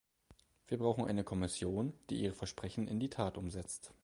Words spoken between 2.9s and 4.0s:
die Tat umsetzt.